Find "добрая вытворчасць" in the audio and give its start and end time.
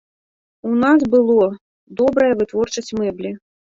2.03-2.95